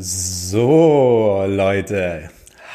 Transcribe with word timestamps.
So, 0.00 1.44
Leute. 1.48 2.30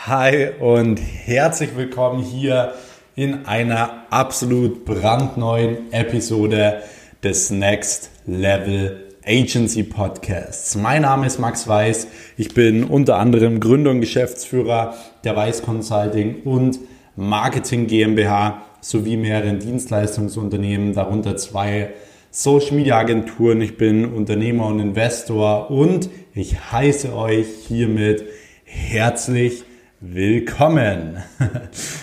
Hi 0.08 0.50
und 0.60 0.98
herzlich 0.98 1.70
willkommen 1.78 2.22
hier 2.22 2.74
in 3.16 3.46
einer 3.46 4.08
absolut 4.10 4.84
brandneuen 4.84 5.94
Episode 5.94 6.82
des 7.24 7.50
Next 7.50 8.10
Level 8.26 9.06
Agency 9.26 9.84
Podcasts. 9.84 10.76
Mein 10.76 11.04
Name 11.04 11.26
ist 11.26 11.40
Max 11.40 11.66
Weiß. 11.66 12.08
Ich 12.36 12.54
bin 12.54 12.84
unter 12.84 13.16
anderem 13.16 13.62
Gründer 13.62 13.92
und 13.92 14.02
Geschäftsführer 14.02 14.94
der 15.24 15.34
Weiß 15.38 15.62
Consulting 15.62 16.42
und 16.44 16.78
Marketing 17.16 17.88
GmbH 17.88 18.64
sowie 18.82 19.16
mehreren 19.16 19.60
Dienstleistungsunternehmen, 19.60 20.94
darunter 20.94 21.38
zwei 21.38 21.94
Social 22.36 22.72
Media 22.72 22.98
Agenturen. 22.98 23.62
Ich 23.62 23.78
bin 23.78 24.12
Unternehmer 24.12 24.66
und 24.66 24.80
Investor 24.80 25.70
und 25.70 26.10
ich 26.34 26.72
heiße 26.72 27.16
euch 27.16 27.46
hiermit 27.68 28.26
herzlich 28.66 29.64
willkommen. 30.00 31.18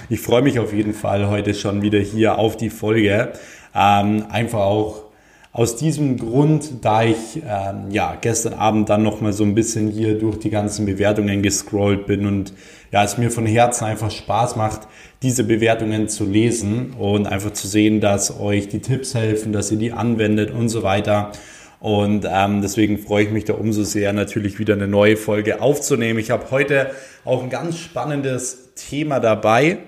Ich 0.08 0.20
freue 0.20 0.42
mich 0.42 0.58
auf 0.60 0.72
jeden 0.72 0.92
Fall 0.94 1.28
heute 1.28 1.54
schon 1.54 1.82
wieder 1.82 1.98
hier 1.98 2.38
auf 2.38 2.56
die 2.56 2.70
Folge. 2.70 3.32
Ähm, 3.74 4.26
einfach 4.28 4.60
auch 4.60 5.09
aus 5.52 5.76
diesem 5.76 6.16
Grund, 6.16 6.84
da 6.84 7.02
ich 7.02 7.42
ähm, 7.44 7.90
ja 7.90 8.16
gestern 8.20 8.54
Abend 8.54 8.88
dann 8.88 9.02
noch 9.02 9.20
mal 9.20 9.32
so 9.32 9.42
ein 9.42 9.56
bisschen 9.56 9.88
hier 9.88 10.16
durch 10.16 10.38
die 10.38 10.50
ganzen 10.50 10.86
Bewertungen 10.86 11.42
gescrollt 11.42 12.06
bin 12.06 12.24
und 12.24 12.52
ja, 12.92 13.02
es 13.02 13.18
mir 13.18 13.32
von 13.32 13.46
Herzen 13.46 13.84
einfach 13.84 14.12
Spaß 14.12 14.54
macht, 14.56 14.82
diese 15.22 15.42
Bewertungen 15.42 16.08
zu 16.08 16.24
lesen 16.24 16.94
und 16.98 17.26
einfach 17.26 17.52
zu 17.52 17.66
sehen, 17.66 18.00
dass 18.00 18.38
euch 18.38 18.68
die 18.68 18.78
Tipps 18.80 19.14
helfen, 19.14 19.52
dass 19.52 19.72
ihr 19.72 19.78
die 19.78 19.92
anwendet 19.92 20.52
und 20.52 20.68
so 20.68 20.84
weiter. 20.84 21.32
Und 21.80 22.26
ähm, 22.30 22.62
deswegen 22.62 22.98
freue 22.98 23.24
ich 23.24 23.30
mich 23.30 23.44
da 23.44 23.54
umso 23.54 23.82
sehr, 23.84 24.12
natürlich 24.12 24.58
wieder 24.58 24.74
eine 24.74 24.86
neue 24.86 25.16
Folge 25.16 25.62
aufzunehmen. 25.62 26.18
Ich 26.20 26.30
habe 26.30 26.50
heute 26.50 26.90
auch 27.24 27.42
ein 27.42 27.48
ganz 27.50 27.78
spannendes 27.78 28.74
Thema 28.76 29.18
dabei, 29.18 29.78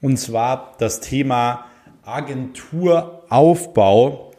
und 0.00 0.16
zwar 0.16 0.74
das 0.78 1.00
Thema 1.00 1.66
Agenturaufbau 2.04 4.31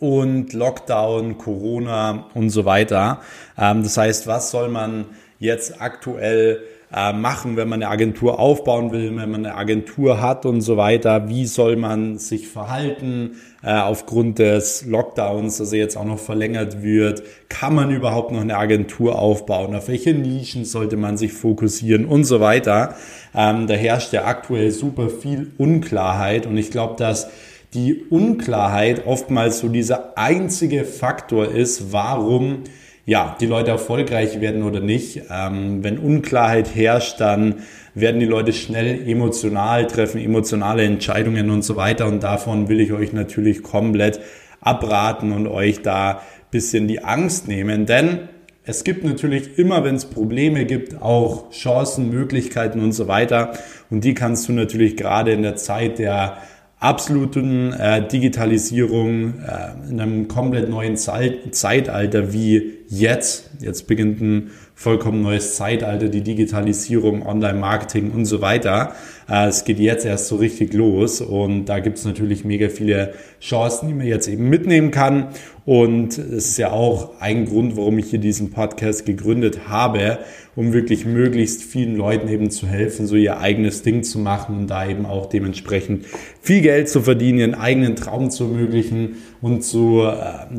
und 0.00 0.52
Lockdown, 0.52 1.38
Corona 1.38 2.26
und 2.34 2.50
so 2.50 2.64
weiter. 2.64 3.20
Ähm, 3.58 3.82
das 3.82 3.96
heißt, 3.96 4.26
was 4.26 4.50
soll 4.50 4.68
man 4.68 5.06
jetzt 5.38 5.80
aktuell 5.80 6.62
äh, 6.94 7.12
machen, 7.12 7.56
wenn 7.56 7.68
man 7.68 7.82
eine 7.82 7.90
Agentur 7.90 8.38
aufbauen 8.38 8.92
will, 8.92 9.14
wenn 9.14 9.30
man 9.30 9.44
eine 9.44 9.54
Agentur 9.54 10.22
hat 10.22 10.46
und 10.46 10.62
so 10.62 10.78
weiter. 10.78 11.28
Wie 11.28 11.44
soll 11.44 11.76
man 11.76 12.16
sich 12.16 12.48
verhalten 12.48 13.32
äh, 13.62 13.74
aufgrund 13.74 14.38
des 14.38 14.86
Lockdowns, 14.86 15.58
dass 15.58 15.72
er 15.72 15.80
jetzt 15.80 15.96
auch 15.96 16.06
noch 16.06 16.18
verlängert 16.18 16.82
wird? 16.82 17.22
Kann 17.50 17.74
man 17.74 17.90
überhaupt 17.90 18.32
noch 18.32 18.40
eine 18.40 18.56
Agentur 18.56 19.18
aufbauen? 19.18 19.74
Auf 19.74 19.88
welche 19.88 20.14
Nischen 20.14 20.64
sollte 20.64 20.96
man 20.96 21.18
sich 21.18 21.34
fokussieren 21.34 22.06
und 22.06 22.24
so 22.24 22.40
weiter? 22.40 22.94
Ähm, 23.34 23.66
da 23.66 23.74
herrscht 23.74 24.14
ja 24.14 24.24
aktuell 24.24 24.70
super 24.70 25.10
viel 25.10 25.52
Unklarheit 25.58 26.46
und 26.46 26.56
ich 26.56 26.70
glaube, 26.70 26.96
dass 26.96 27.28
die 27.74 28.04
Unklarheit 28.08 29.06
oftmals 29.06 29.58
so 29.58 29.68
dieser 29.68 30.16
einzige 30.16 30.84
Faktor 30.84 31.48
ist, 31.48 31.92
warum 31.92 32.64
ja, 33.08 33.36
die 33.40 33.46
Leute 33.46 33.70
erfolgreich 33.70 34.42
werden 34.42 34.62
oder 34.62 34.80
nicht. 34.80 35.22
Ähm, 35.30 35.82
wenn 35.82 35.96
Unklarheit 35.98 36.74
herrscht, 36.74 37.18
dann 37.20 37.62
werden 37.94 38.20
die 38.20 38.26
Leute 38.26 38.52
schnell 38.52 39.08
emotional 39.08 39.86
treffen, 39.86 40.20
emotionale 40.20 40.84
Entscheidungen 40.84 41.48
und 41.48 41.62
so 41.62 41.76
weiter. 41.76 42.06
Und 42.06 42.22
davon 42.22 42.68
will 42.68 42.80
ich 42.80 42.92
euch 42.92 43.14
natürlich 43.14 43.62
komplett 43.62 44.20
abraten 44.60 45.32
und 45.32 45.46
euch 45.46 45.80
da 45.80 46.20
bisschen 46.50 46.86
die 46.86 47.02
Angst 47.02 47.48
nehmen. 47.48 47.86
Denn 47.86 48.28
es 48.64 48.84
gibt 48.84 49.04
natürlich 49.04 49.58
immer, 49.58 49.84
wenn 49.84 49.94
es 49.94 50.04
Probleme 50.04 50.66
gibt, 50.66 51.00
auch 51.00 51.50
Chancen, 51.50 52.10
Möglichkeiten 52.10 52.80
und 52.80 52.92
so 52.92 53.08
weiter. 53.08 53.52
Und 53.88 54.04
die 54.04 54.12
kannst 54.12 54.46
du 54.50 54.52
natürlich 54.52 54.98
gerade 54.98 55.32
in 55.32 55.40
der 55.40 55.56
Zeit 55.56 55.98
der 55.98 56.36
absoluten 56.80 57.72
äh, 57.72 58.06
Digitalisierung 58.06 59.40
äh, 59.40 59.90
in 59.90 60.00
einem 60.00 60.28
komplett 60.28 60.68
neuen 60.68 60.96
Zeit, 60.96 61.54
Zeitalter 61.54 62.32
wie 62.32 62.78
jetzt. 62.88 63.50
Jetzt 63.60 63.86
beginnt 63.86 64.20
ein 64.20 64.50
vollkommen 64.78 65.22
neues 65.22 65.56
Zeitalter, 65.56 66.08
die 66.08 66.20
Digitalisierung, 66.20 67.26
Online-Marketing 67.26 68.12
und 68.12 68.26
so 68.26 68.40
weiter. 68.40 68.92
Äh, 69.28 69.48
es 69.48 69.64
geht 69.64 69.80
jetzt 69.80 70.06
erst 70.06 70.28
so 70.28 70.36
richtig 70.36 70.72
los 70.72 71.20
und 71.20 71.64
da 71.64 71.80
gibt 71.80 71.98
es 71.98 72.04
natürlich 72.04 72.44
mega 72.44 72.68
viele 72.68 73.14
Chancen, 73.40 73.88
die 73.88 73.94
man 73.94 74.06
jetzt 74.06 74.28
eben 74.28 74.48
mitnehmen 74.48 74.92
kann. 74.92 75.30
Und 75.64 76.16
es 76.16 76.50
ist 76.50 76.58
ja 76.58 76.70
auch 76.70 77.20
ein 77.20 77.46
Grund, 77.46 77.76
warum 77.76 77.98
ich 77.98 78.10
hier 78.10 78.20
diesen 78.20 78.52
Podcast 78.52 79.04
gegründet 79.04 79.68
habe, 79.68 80.18
um 80.54 80.72
wirklich 80.72 81.04
möglichst 81.04 81.64
vielen 81.64 81.96
Leuten 81.96 82.28
eben 82.28 82.52
zu 82.52 82.68
helfen, 82.68 83.08
so 83.08 83.16
ihr 83.16 83.40
eigenes 83.40 83.82
Ding 83.82 84.04
zu 84.04 84.20
machen 84.20 84.58
und 84.58 84.68
da 84.68 84.88
eben 84.88 85.06
auch 85.06 85.26
dementsprechend 85.26 86.06
viel 86.40 86.62
Geld 86.62 86.88
zu 86.88 87.02
verdienen, 87.02 87.40
ihren 87.40 87.54
eigenen 87.56 87.96
Traum 87.96 88.30
zu 88.30 88.44
ermöglichen 88.44 89.16
und 89.42 89.64
so, 89.64 90.06
äh, 90.06 90.12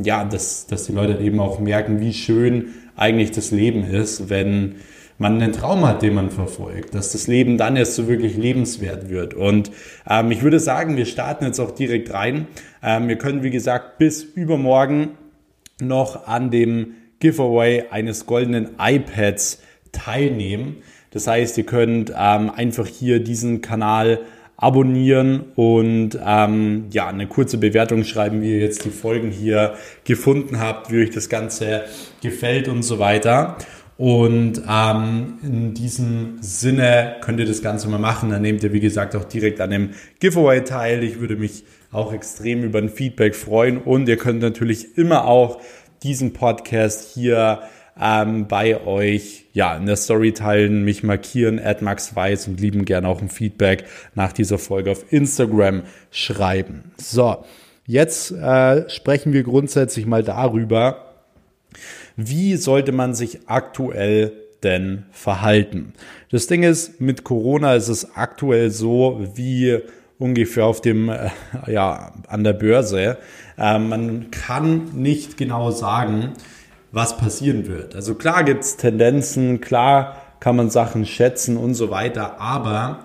ja, 0.03 0.25
dass, 0.25 0.67
dass 0.67 0.87
die 0.87 0.91
Leute 0.91 1.23
eben 1.23 1.39
auch 1.39 1.59
merken, 1.59 2.01
wie 2.01 2.11
schön 2.11 2.73
eigentlich 2.99 3.31
das 3.31 3.51
Leben 3.51 3.83
ist, 3.83 4.29
wenn 4.29 4.75
man 5.17 5.41
einen 5.41 5.51
Traum 5.51 5.85
hat, 5.85 6.01
den 6.01 6.13
man 6.13 6.31
verfolgt, 6.31 6.95
dass 6.95 7.11
das 7.11 7.27
Leben 7.27 7.57
dann 7.57 7.75
erst 7.75 7.95
so 7.95 8.07
wirklich 8.07 8.37
lebenswert 8.37 9.09
wird. 9.09 9.33
Und 9.33 9.71
ähm, 10.09 10.31
ich 10.31 10.43
würde 10.43 10.59
sagen, 10.59 10.95
wir 10.95 11.05
starten 11.05 11.45
jetzt 11.45 11.59
auch 11.59 11.71
direkt 11.71 12.13
rein. 12.13 12.47
Ähm, 12.81 13.07
wir 13.09 13.17
können, 13.17 13.43
wie 13.43 13.51
gesagt, 13.51 13.97
bis 13.97 14.23
übermorgen 14.23 15.11
noch 15.81 16.27
an 16.27 16.51
dem 16.51 16.93
Giveaway 17.19 17.85
eines 17.91 18.25
goldenen 18.25 18.69
iPads 18.79 19.61
teilnehmen. 19.91 20.77
Das 21.11 21.27
heißt, 21.27 21.57
ihr 21.57 21.65
könnt 21.65 22.11
ähm, 22.17 22.49
einfach 22.49 22.87
hier 22.87 23.21
diesen 23.21 23.61
Kanal 23.61 24.21
abonnieren 24.61 25.45
und 25.55 26.19
ähm, 26.21 26.87
ja, 26.91 27.07
eine 27.07 27.27
kurze 27.27 27.57
Bewertung 27.57 28.03
schreiben, 28.03 28.41
wie 28.41 28.51
ihr 28.51 28.59
jetzt 28.59 28.83
die 28.83 28.89
Folgen 28.89 29.31
hier 29.31 29.75
gefunden 30.03 30.59
habt, 30.59 30.91
wie 30.91 31.01
euch 31.01 31.11
das 31.11 31.29
Ganze 31.29 31.85
gefällt 32.21 32.67
und 32.67 32.83
so 32.83 32.99
weiter. 32.99 33.55
Und 33.95 34.61
ähm, 34.69 35.39
in 35.43 35.73
diesem 35.73 36.37
Sinne 36.41 37.15
könnt 37.21 37.39
ihr 37.39 37.45
das 37.45 37.61
Ganze 37.61 37.87
mal 37.87 37.99
machen. 37.99 38.29
Dann 38.31 38.41
nehmt 38.41 38.63
ihr, 38.63 38.73
wie 38.73 38.79
gesagt, 38.81 39.15
auch 39.15 39.25
direkt 39.25 39.61
an 39.61 39.69
dem 39.69 39.89
Giveaway 40.19 40.63
teil. 40.63 41.03
Ich 41.03 41.19
würde 41.19 41.37
mich 41.37 41.63
auch 41.91 42.13
extrem 42.13 42.63
über 42.63 42.79
ein 42.79 42.89
Feedback 42.89 43.35
freuen. 43.35 43.77
Und 43.77 44.09
ihr 44.09 44.17
könnt 44.17 44.41
natürlich 44.41 44.97
immer 44.97 45.25
auch 45.25 45.61
diesen 46.03 46.33
Podcast 46.33 47.13
hier 47.13 47.59
ähm, 47.99 48.47
bei 48.47 48.85
euch 48.85 49.45
ja 49.53 49.75
in 49.75 49.85
der 49.85 49.97
Story 49.97 50.33
teilen, 50.33 50.83
mich 50.83 51.03
markieren, 51.03 51.59
at 51.59 51.81
Max 51.81 52.15
Weiß 52.15 52.47
und 52.47 52.59
lieben 52.59 52.85
gerne 52.85 53.07
auch 53.07 53.21
ein 53.21 53.29
Feedback 53.29 53.85
nach 54.15 54.31
dieser 54.31 54.57
Folge 54.57 54.91
auf 54.91 55.11
Instagram 55.11 55.83
schreiben. 56.11 56.91
So, 56.97 57.43
jetzt 57.85 58.31
äh, 58.31 58.89
sprechen 58.89 59.33
wir 59.33 59.43
grundsätzlich 59.43 60.05
mal 60.05 60.23
darüber, 60.23 61.05
wie 62.15 62.55
sollte 62.55 62.91
man 62.91 63.13
sich 63.13 63.47
aktuell 63.47 64.33
denn 64.63 65.05
verhalten? 65.11 65.93
Das 66.31 66.47
Ding 66.47 66.63
ist, 66.63 66.99
mit 66.99 67.23
Corona 67.23 67.75
ist 67.75 67.87
es 67.87 68.15
aktuell 68.15 68.71
so 68.71 69.25
wie 69.35 69.79
ungefähr 70.17 70.65
auf 70.65 70.81
dem, 70.81 71.09
äh, 71.09 71.29
ja, 71.67 72.11
an 72.27 72.43
der 72.43 72.53
Börse. 72.53 73.17
Äh, 73.57 73.79
man 73.79 74.31
kann 74.31 74.89
nicht 74.95 75.37
genau 75.37 75.71
sagen, 75.71 76.33
was 76.91 77.17
passieren 77.17 77.67
wird. 77.67 77.95
Also 77.95 78.15
klar 78.15 78.43
gibt 78.43 78.63
es 78.63 78.77
Tendenzen, 78.77 79.61
klar 79.61 80.15
kann 80.39 80.55
man 80.55 80.69
Sachen 80.69 81.05
schätzen 81.05 81.57
und 81.57 81.73
so 81.73 81.89
weiter, 81.89 82.39
aber 82.39 83.03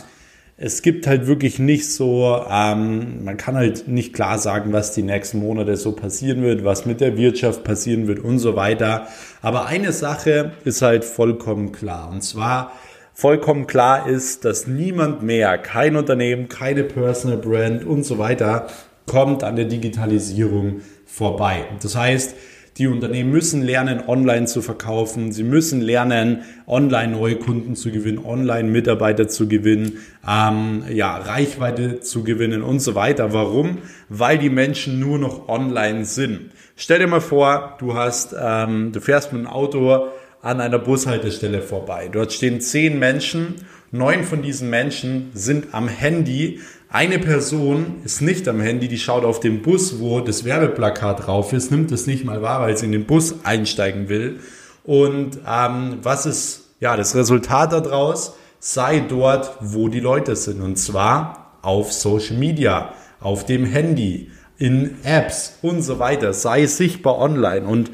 es 0.57 0.83
gibt 0.83 1.09
halt 1.09 1.27
wirklich 1.27 1.59
nicht 1.59 1.93
so, 1.93 2.45
ähm, 2.49 3.25
man 3.25 3.37
kann 3.37 3.57
halt 3.57 3.89
nicht 3.89 4.13
klar 4.13 4.39
sagen, 4.39 4.73
was 4.73 4.93
die 4.93 5.03
nächsten 5.03 5.41
Monate 5.41 5.77
so 5.77 5.93
passieren 5.93 6.43
wird, 6.43 6.65
was 6.65 6.87
mit 6.87 7.01
der 7.01 7.17
Wirtschaft 7.17 7.65
passieren 7.65 8.07
wird 8.07 8.21
und 8.21 8.39
so 8.39 8.55
weiter. 8.55 9.09
Aber 9.43 9.67
eine 9.67 9.93
Sache 9.93 10.53
ist 10.65 10.81
halt 10.81 11.05
vollkommen 11.05 11.73
klar. 11.73 12.09
Und 12.09 12.23
zwar 12.23 12.71
vollkommen 13.13 13.67
klar 13.67 14.09
ist, 14.09 14.45
dass 14.45 14.69
niemand 14.69 15.23
mehr, 15.25 15.59
kein 15.59 15.97
Unternehmen, 15.97 16.49
keine 16.49 16.85
Personal 16.85 17.39
Brand 17.39 17.85
und 17.85 18.05
so 18.05 18.19
weiter 18.19 18.69
kommt 19.07 19.43
an 19.43 19.57
der 19.57 19.67
Digitalisierung 19.67 20.83
vorbei. 21.05 21.65
Das 21.83 21.97
heißt, 21.97 22.35
die 22.77 22.89
Unternehmen 22.89 23.31
müssen 23.31 23.63
lernen, 23.63 24.03
online 24.07 24.47
zu 24.47 24.61
verkaufen. 24.61 25.33
Sie 25.33 25.45
müssen 25.45 25.81
lernen, 25.81 26.43
online 26.67 27.13
neue 27.13 27.37
Kunden 27.37 27.77
zu 27.77 27.93
gewinnen, 27.93 28.19
online 28.25 28.69
Mitarbeiter 28.69 29.29
zu 29.29 29.47
gewinnen, 29.49 29.99
ähm, 30.29 30.83
ja, 30.91 31.17
Reichweite 31.17 32.01
zu 32.01 32.25
gewinnen 32.25 32.63
und 32.63 32.81
so 32.81 32.95
weiter. 32.95 33.33
Warum? 33.33 33.79
Weil 34.09 34.39
die 34.39 34.51
Menschen 34.51 34.99
nur 34.99 35.19
noch 35.19 35.49
online 35.49 36.05
sind. 36.05 36.51
Stell 36.77 36.99
dir 36.99 37.07
mal 37.07 37.21
vor, 37.21 37.77
du 37.79 37.95
hast, 37.95 38.35
ähm, 38.39 38.91
du 38.93 39.01
fährst 39.01 39.33
mit 39.33 39.43
dem 39.43 39.47
Auto 39.47 40.09
an 40.43 40.61
einer 40.61 40.79
Bushaltestelle 40.79 41.63
vorbei. 41.63 42.09
Dort 42.13 42.33
stehen 42.33 42.61
zehn 42.61 42.99
Menschen. 42.99 43.55
Neun 43.95 44.25
von 44.25 44.43
diesen 44.43 44.71
Menschen 44.71 45.31
sind 45.35 45.73
am 45.73 45.87
Handy 45.89 46.61
eine 46.95 47.19
Person 47.19 48.03
ist 48.05 48.23
nicht 48.23 48.47
am 48.47 48.61
Handy, 48.61 48.87
die 48.87 48.99
schaut 48.99 49.25
auf 49.25 49.41
den 49.41 49.63
Bus, 49.63 49.99
wo 49.99 50.21
das 50.21 50.45
Werbeplakat 50.45 51.27
drauf 51.27 51.53
ist, 51.53 51.73
nimmt 51.73 51.91
es 51.91 52.07
nicht 52.07 52.25
mal 52.25 52.41
wahr, 52.41 52.61
weil 52.61 52.77
sie 52.77 52.87
in 52.87 52.93
den 52.93 53.05
Bus 53.05 53.45
einsteigen 53.45 54.09
will. 54.09 54.39
Und 54.85 55.39
ähm, 55.45 55.99
was 56.03 56.25
ist 56.25 56.71
ja 56.79 56.97
das 56.97 57.17
Resultat 57.17 57.73
daraus? 57.73 58.35
Sei 58.61 59.01
dort, 59.01 59.57
wo 59.61 59.89
die 59.89 59.99
Leute 59.99 60.37
sind. 60.37 60.61
Und 60.61 60.77
zwar 60.77 61.59
auf 61.63 61.93
Social 61.93 62.37
Media, 62.37 62.95
auf 63.19 63.45
dem 63.45 63.65
Handy, 63.65 64.31
in 64.57 64.97
Apps 65.03 65.59
und 65.63 65.83
so 65.83 65.99
weiter. 65.99 66.33
Sei 66.33 66.67
sichtbar 66.67 67.19
online. 67.19 67.67
Und 67.67 67.91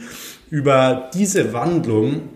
über 0.51 1.09
diese 1.15 1.55
Wandlung 1.55 2.29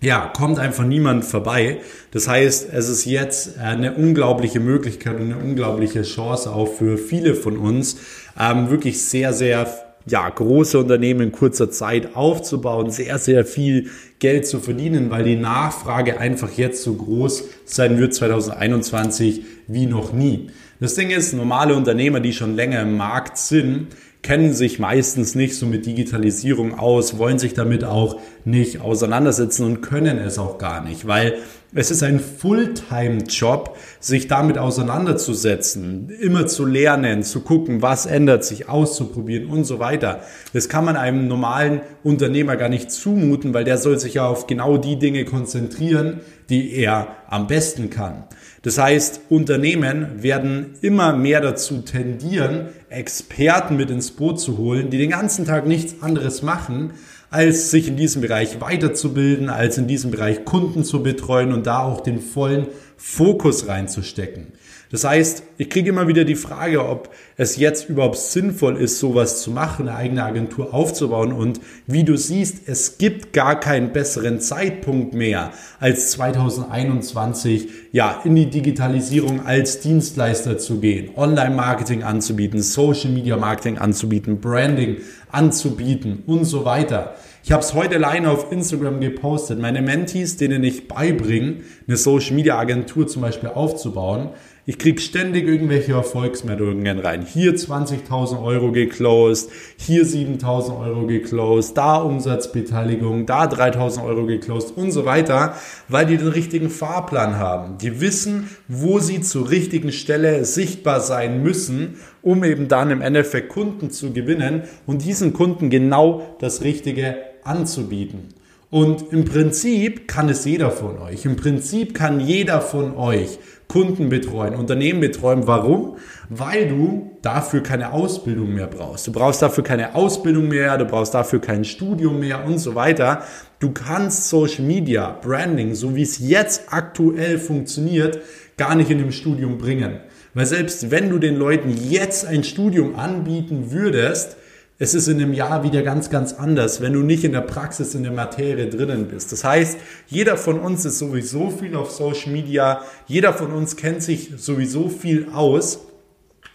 ja, 0.00 0.30
kommt 0.36 0.58
einfach 0.58 0.84
niemand 0.84 1.24
vorbei. 1.24 1.80
Das 2.12 2.28
heißt, 2.28 2.68
es 2.72 2.88
ist 2.88 3.04
jetzt 3.04 3.58
eine 3.58 3.94
unglaubliche 3.94 4.60
Möglichkeit 4.60 5.16
und 5.16 5.32
eine 5.32 5.38
unglaubliche 5.38 6.02
Chance 6.02 6.52
auch 6.52 6.66
für 6.66 6.98
viele 6.98 7.34
von 7.34 7.56
uns, 7.56 7.98
ähm, 8.38 8.70
wirklich 8.70 9.02
sehr, 9.02 9.32
sehr 9.32 9.66
ja, 10.06 10.28
große 10.28 10.78
Unternehmen 10.78 11.20
in 11.20 11.32
kurzer 11.32 11.70
Zeit 11.70 12.16
aufzubauen, 12.16 12.90
sehr, 12.90 13.18
sehr 13.18 13.44
viel 13.44 13.90
Geld 14.20 14.46
zu 14.46 14.60
verdienen, 14.60 15.10
weil 15.10 15.24
die 15.24 15.36
Nachfrage 15.36 16.18
einfach 16.18 16.52
jetzt 16.52 16.82
so 16.82 16.94
groß 16.94 17.44
sein 17.64 17.98
wird 17.98 18.14
2021 18.14 19.42
wie 19.66 19.86
noch 19.86 20.12
nie. 20.12 20.50
Das 20.80 20.94
Ding 20.94 21.10
ist, 21.10 21.32
normale 21.32 21.74
Unternehmer, 21.74 22.20
die 22.20 22.32
schon 22.32 22.54
länger 22.54 22.82
im 22.82 22.96
Markt 22.96 23.36
sind, 23.36 23.88
kennen 24.22 24.52
sich 24.52 24.78
meistens 24.78 25.34
nicht 25.34 25.54
so 25.54 25.66
mit 25.66 25.86
Digitalisierung 25.86 26.78
aus, 26.78 27.18
wollen 27.18 27.38
sich 27.38 27.54
damit 27.54 27.84
auch 27.84 28.20
nicht 28.44 28.80
auseinandersetzen 28.80 29.64
und 29.64 29.80
können 29.80 30.18
es 30.18 30.38
auch 30.38 30.58
gar 30.58 30.82
nicht, 30.82 31.06
weil 31.06 31.38
es 31.74 31.90
ist 31.90 32.02
ein 32.02 32.18
Fulltime-Job, 32.18 33.76
sich 34.00 34.26
damit 34.26 34.56
auseinanderzusetzen, 34.56 36.08
immer 36.08 36.46
zu 36.46 36.64
lernen, 36.64 37.22
zu 37.22 37.40
gucken, 37.40 37.82
was 37.82 38.06
ändert 38.06 38.42
sich, 38.42 38.70
auszuprobieren 38.70 39.50
und 39.50 39.64
so 39.64 39.78
weiter. 39.78 40.22
Das 40.54 40.70
kann 40.70 40.86
man 40.86 40.96
einem 40.96 41.28
normalen 41.28 41.82
Unternehmer 42.02 42.56
gar 42.56 42.70
nicht 42.70 42.90
zumuten, 42.90 43.52
weil 43.52 43.64
der 43.64 43.76
soll 43.76 43.98
sich 43.98 44.14
ja 44.14 44.26
auf 44.26 44.46
genau 44.46 44.78
die 44.78 44.98
Dinge 44.98 45.26
konzentrieren, 45.26 46.20
die 46.48 46.72
er 46.72 47.08
am 47.28 47.46
besten 47.46 47.90
kann. 47.90 48.24
Das 48.62 48.78
heißt, 48.78 49.20
Unternehmen 49.28 50.22
werden 50.22 50.74
immer 50.80 51.12
mehr 51.14 51.40
dazu 51.40 51.78
tendieren, 51.82 52.68
Experten 52.88 53.76
mit 53.76 53.90
ins 53.90 54.10
Boot 54.10 54.40
zu 54.40 54.58
holen, 54.58 54.90
die 54.90 54.98
den 54.98 55.10
ganzen 55.10 55.44
Tag 55.44 55.66
nichts 55.66 56.02
anderes 56.02 56.42
machen, 56.42 56.92
als 57.30 57.70
sich 57.70 57.88
in 57.88 57.96
diesem 57.96 58.22
Bereich 58.22 58.60
weiterzubilden, 58.60 59.50
als 59.50 59.78
in 59.78 59.86
diesem 59.86 60.10
Bereich 60.10 60.44
Kunden 60.44 60.82
zu 60.82 61.02
betreuen 61.02 61.52
und 61.52 61.66
da 61.66 61.80
auch 61.80 62.00
den 62.00 62.20
vollen 62.20 62.66
Fokus 62.98 63.68
reinzustecken. 63.68 64.48
Das 64.90 65.04
heißt, 65.04 65.42
ich 65.58 65.68
kriege 65.68 65.90
immer 65.90 66.08
wieder 66.08 66.24
die 66.24 66.34
Frage, 66.34 66.84
ob 66.84 67.10
es 67.36 67.56
jetzt 67.56 67.90
überhaupt 67.90 68.16
sinnvoll 68.16 68.76
ist, 68.76 68.98
sowas 68.98 69.42
zu 69.42 69.50
machen, 69.50 69.86
eine 69.86 69.96
eigene 69.96 70.24
Agentur 70.24 70.72
aufzubauen. 70.72 71.32
Und 71.32 71.60
wie 71.86 72.04
du 72.04 72.16
siehst, 72.16 72.66
es 72.66 72.96
gibt 72.96 73.34
gar 73.34 73.60
keinen 73.60 73.92
besseren 73.92 74.40
Zeitpunkt 74.40 75.12
mehr 75.12 75.52
als 75.78 76.12
2021, 76.12 77.68
ja, 77.92 78.22
in 78.24 78.34
die 78.34 78.48
Digitalisierung 78.48 79.44
als 79.44 79.80
Dienstleister 79.80 80.56
zu 80.56 80.80
gehen, 80.80 81.10
Online-Marketing 81.16 82.02
anzubieten, 82.02 82.62
Social-Media-Marketing 82.62 83.78
anzubieten, 83.78 84.40
Branding 84.40 84.96
anzubieten 85.30 86.22
und 86.26 86.44
so 86.46 86.64
weiter. 86.64 87.14
Ich 87.48 87.52
habe 87.52 87.62
es 87.62 87.72
heute 87.72 87.94
alleine 87.94 88.30
auf 88.30 88.52
Instagram 88.52 89.00
gepostet. 89.00 89.58
Meine 89.58 89.80
Mentees, 89.80 90.36
denen 90.36 90.62
ich 90.62 90.86
beibringe, 90.86 91.62
eine 91.86 91.96
Social 91.96 92.34
Media 92.34 92.58
Agentur 92.58 93.06
zum 93.06 93.22
Beispiel 93.22 93.48
aufzubauen, 93.48 94.28
ich 94.66 94.76
krieg 94.76 95.00
ständig 95.00 95.48
irgendwelche 95.48 95.92
Erfolgsmeldungen 95.92 96.98
rein. 96.98 97.24
Hier 97.24 97.54
20.000 97.54 98.44
Euro 98.44 98.70
geclosed, 98.70 99.50
hier 99.78 100.04
7.000 100.04 100.78
Euro 100.78 101.06
geclosed, 101.06 101.74
da 101.74 101.96
Umsatzbeteiligung, 101.96 103.24
da 103.24 103.44
3.000 103.44 104.04
Euro 104.04 104.26
geclosed 104.26 104.76
und 104.76 104.90
so 104.90 105.06
weiter, 105.06 105.54
weil 105.88 106.04
die 106.04 106.18
den 106.18 106.28
richtigen 106.28 106.68
Fahrplan 106.68 107.38
haben. 107.38 107.78
Die 107.78 108.02
wissen, 108.02 108.50
wo 108.68 108.98
sie 108.98 109.22
zur 109.22 109.48
richtigen 109.48 109.90
Stelle 109.90 110.44
sichtbar 110.44 111.00
sein 111.00 111.42
müssen, 111.42 111.94
um 112.20 112.44
eben 112.44 112.68
dann 112.68 112.90
im 112.90 113.00
Endeffekt 113.00 113.48
Kunden 113.48 113.90
zu 113.90 114.12
gewinnen 114.12 114.64
und 114.84 115.02
diesen 115.02 115.32
Kunden 115.32 115.70
genau 115.70 116.36
das 116.40 116.60
Richtige 116.60 117.16
anzubieten. 117.44 118.34
Und 118.70 119.12
im 119.12 119.24
Prinzip 119.24 120.08
kann 120.08 120.28
es 120.28 120.44
jeder 120.44 120.70
von 120.70 120.98
euch. 120.98 121.24
Im 121.24 121.36
Prinzip 121.36 121.94
kann 121.94 122.20
jeder 122.20 122.60
von 122.60 122.96
euch 122.96 123.38
Kunden 123.66 124.10
betreuen, 124.10 124.54
Unternehmen 124.54 125.00
betreuen. 125.00 125.46
Warum? 125.46 125.96
Weil 126.28 126.68
du 126.68 127.16
dafür 127.22 127.62
keine 127.62 127.92
Ausbildung 127.92 128.54
mehr 128.54 128.66
brauchst. 128.66 129.06
Du 129.06 129.12
brauchst 129.12 129.40
dafür 129.40 129.64
keine 129.64 129.94
Ausbildung 129.94 130.48
mehr, 130.48 130.76
du 130.76 130.84
brauchst 130.84 131.14
dafür 131.14 131.40
kein 131.40 131.64
Studium 131.64 132.20
mehr 132.20 132.44
und 132.44 132.58
so 132.58 132.74
weiter. 132.74 133.22
Du 133.58 133.72
kannst 133.72 134.28
Social 134.28 134.64
Media, 134.64 135.18
Branding, 135.22 135.74
so 135.74 135.96
wie 135.96 136.02
es 136.02 136.18
jetzt 136.18 136.64
aktuell 136.70 137.38
funktioniert, 137.38 138.20
gar 138.58 138.74
nicht 138.74 138.90
in 138.90 138.98
dem 138.98 139.12
Studium 139.12 139.56
bringen. 139.56 140.00
Weil 140.34 140.46
selbst 140.46 140.90
wenn 140.90 141.08
du 141.08 141.18
den 141.18 141.36
Leuten 141.36 141.74
jetzt 141.88 142.26
ein 142.26 142.44
Studium 142.44 142.96
anbieten 142.96 143.70
würdest, 143.70 144.36
es 144.80 144.94
ist 144.94 145.08
in 145.08 145.20
einem 145.20 145.32
Jahr 145.32 145.64
wieder 145.64 145.82
ganz, 145.82 146.08
ganz 146.08 146.32
anders, 146.32 146.80
wenn 146.80 146.92
du 146.92 147.00
nicht 147.00 147.24
in 147.24 147.32
der 147.32 147.40
Praxis, 147.40 147.96
in 147.96 148.04
der 148.04 148.12
Materie 148.12 148.68
drinnen 148.68 149.08
bist. 149.08 149.32
Das 149.32 149.42
heißt, 149.42 149.76
jeder 150.06 150.36
von 150.36 150.60
uns 150.60 150.84
ist 150.84 151.00
sowieso 151.00 151.50
viel 151.50 151.74
auf 151.74 151.90
Social 151.90 152.30
Media, 152.30 152.82
jeder 153.06 153.32
von 153.32 153.50
uns 153.52 153.74
kennt 153.74 154.02
sich 154.02 154.30
sowieso 154.36 154.88
viel 154.88 155.28
aus. 155.34 155.80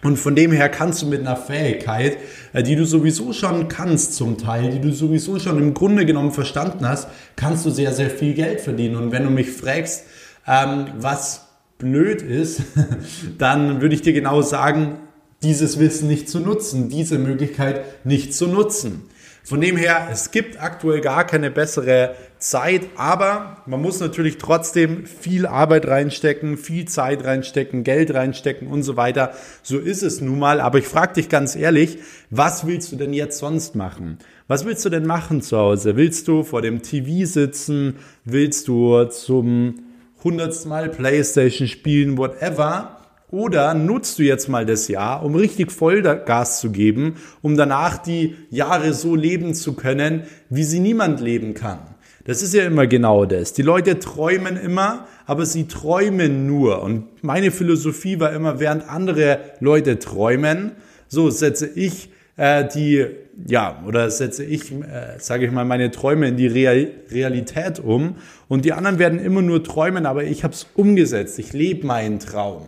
Und 0.03 0.17
von 0.17 0.35
dem 0.35 0.51
her 0.51 0.69
kannst 0.69 1.01
du 1.01 1.05
mit 1.05 1.21
einer 1.21 1.37
Fähigkeit, 1.37 2.17
äh, 2.51 2.63
die 2.63 2.75
du 2.75 2.85
sowieso 2.85 3.31
schon 3.31 3.69
kannst 3.69 4.15
zum 4.15 4.37
Teil, 4.37 4.69
die 4.69 4.81
du 4.81 4.91
sowieso 4.91 5.39
schon 5.39 5.57
im 5.57 5.73
Grunde 5.73 6.05
genommen 6.05 6.31
verstanden 6.31 6.87
hast, 6.87 7.07
kannst 7.37 7.65
du 7.65 7.69
sehr, 7.69 7.93
sehr 7.93 8.09
viel 8.09 8.33
Geld 8.33 8.59
verdienen. 8.59 8.97
Und 8.97 9.11
wenn 9.11 9.23
du 9.23 9.29
mich 9.29 9.51
fragst, 9.51 10.03
ähm, 10.45 10.87
was 10.97 11.47
blöd 11.77 12.21
ist, 12.21 12.61
dann 13.37 13.81
würde 13.81 13.95
ich 13.95 14.01
dir 14.01 14.13
genau 14.13 14.41
sagen, 14.41 14.99
dieses 15.44 15.80
Wissen 15.80 16.07
nicht 16.07 16.30
zu 16.30 16.40
nutzen, 16.40 16.90
diese 16.90 17.19
Möglichkeit 17.19 18.06
nicht 18.06 18.34
zu 18.34 18.48
nutzen. 18.48 19.04
Von 19.45 19.60
dem 19.60 19.75
her, 19.75 20.07
es 20.10 20.31
gibt 20.31 20.62
aktuell 20.62 21.01
gar 21.01 21.28
keine 21.28 21.51
bessere 21.51 22.16
Zeit, 22.40 22.84
aber 22.95 23.57
man 23.66 23.81
muss 23.81 24.00
natürlich 24.00 24.38
trotzdem 24.38 25.06
viel 25.06 25.45
Arbeit 25.45 25.86
reinstecken, 25.86 26.56
viel 26.56 26.86
Zeit 26.86 27.25
reinstecken, 27.25 27.84
Geld 27.84 28.13
reinstecken 28.13 28.69
und 28.69 28.84
so 28.84 28.95
weiter. 28.95 29.34
So 29.62 29.80
ist 29.80 30.01
es 30.01 30.22
nun 30.22 30.40
mal. 30.40 30.62
Aber 30.62 30.78
ich 30.78 30.88
frage 30.88 31.16
dich 31.16 31.28
ganz 31.28 31.57
ehrlich, 31.57 31.98
was 32.30 32.66
willst 32.66 32.94
du 32.94 32.95
denn 32.95 33.12
jetzt 33.12 33.40
sonst 33.40 33.75
machen? 33.75 34.18
Was 34.48 34.63
willst 34.63 34.86
du 34.86 34.90
denn 34.90 35.06
machen 35.06 35.42
zu 35.42 35.57
Hause? 35.57 35.98
Willst 35.98 36.30
du 36.30 36.44
vor 36.44 36.62
dem 36.62 36.81
TV 36.81 37.25
sitzen? 37.25 37.98
Willst 38.24 38.69
du 38.69 39.04
zum 39.06 39.84
hundertsten 40.24 40.69
Mal 40.69 40.88
Playstation 40.88 41.68
spielen? 41.68 42.18
Whatever. 42.18 43.03
Oder 43.33 43.73
nutzt 43.73 44.19
du 44.19 44.23
jetzt 44.23 44.47
mal 44.47 44.63
das 44.63 44.87
Jahr, 44.90 45.25
um 45.25 45.33
richtig 45.33 45.71
Vollgas 45.71 46.59
zu 46.59 46.69
geben, 46.69 47.16
um 47.42 47.57
danach 47.57 47.97
die 47.97 48.35
Jahre 48.52 48.94
so 48.94 49.16
leben 49.16 49.56
zu 49.56 49.73
können, 49.73 50.21
wie 50.52 50.63
sie 50.63 50.80
niemand 50.80 51.19
leben 51.19 51.56
kann. 51.56 51.80
Das 52.25 52.44
ist 52.44 52.54
ja 52.54 52.63
immer 52.63 52.85
genau 52.85 53.25
das. 53.25 53.54
Die 53.54 53.63
Leute 53.63 53.97
träumen 53.97 54.56
immer, 54.56 55.07
aber 55.25 55.47
sie 55.47 55.68
träumen 55.68 56.45
nur. 56.45 56.83
Und 56.83 57.23
meine 57.23 57.49
Philosophie 57.49 58.19
war 58.19 58.33
immer, 58.33 58.59
während 58.59 58.87
andere 58.87 59.40
Leute 59.59 59.97
träumen, 59.97 60.73
so 61.07 61.31
setze 61.31 61.66
ich 61.66 62.11
äh, 62.37 62.68
die, 62.68 63.07
ja, 63.47 63.83
oder 63.87 64.11
setze 64.11 64.44
ich, 64.44 64.71
äh, 64.71 65.18
sage 65.18 65.47
ich 65.47 65.52
mal, 65.52 65.66
meine 65.66 65.90
Träume 65.90 66.28
in 66.28 66.37
die 66.37 66.45
Real 66.45 66.87
Realität 67.09 67.80
um. 67.80 68.18
Und 68.47 68.63
die 68.63 68.73
anderen 68.73 68.99
werden 68.99 69.18
immer 69.18 69.42
nur 69.42 69.63
träumen, 69.63 70.06
aber 70.06 70.23
ich 70.23 70.44
habe 70.44 70.54
es 70.54 70.68
umgesetzt. 70.75 71.40
Ich 71.40 71.52
lebe 71.52 71.87
meinen 71.87 72.19
Traum. 72.19 72.68